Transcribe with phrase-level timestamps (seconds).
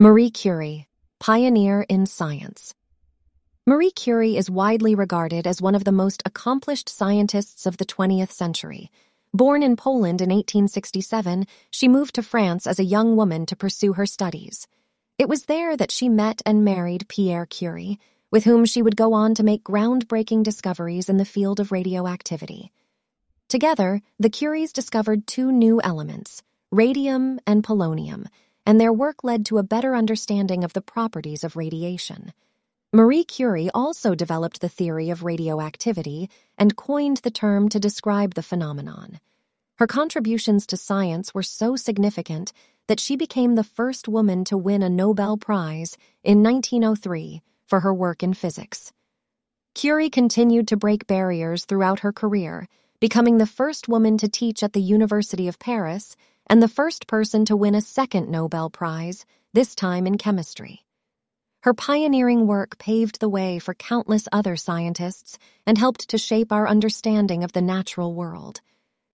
[0.00, 0.88] Marie Curie,
[1.20, 2.74] pioneer in science.
[3.64, 8.32] Marie Curie is widely regarded as one of the most accomplished scientists of the 20th
[8.32, 8.90] century.
[9.32, 13.92] Born in Poland in 1867, she moved to France as a young woman to pursue
[13.92, 14.66] her studies.
[15.16, 18.00] It was there that she met and married Pierre Curie,
[18.32, 22.72] with whom she would go on to make groundbreaking discoveries in the field of radioactivity.
[23.48, 26.42] Together, the Curies discovered two new elements,
[26.72, 28.26] radium and polonium,
[28.66, 32.32] and their work led to a better understanding of the properties of radiation.
[32.92, 38.42] Marie Curie also developed the theory of radioactivity and coined the term to describe the
[38.42, 39.18] phenomenon.
[39.78, 42.52] Her contributions to science were so significant
[42.86, 47.92] that she became the first woman to win a Nobel Prize in 1903 for her
[47.92, 48.92] work in physics.
[49.74, 52.68] Curie continued to break barriers throughout her career,
[53.00, 56.14] becoming the first woman to teach at the University of Paris
[56.48, 60.84] and the first person to win a second Nobel Prize, this time in chemistry.
[61.62, 66.68] Her pioneering work paved the way for countless other scientists and helped to shape our
[66.68, 68.60] understanding of the natural world.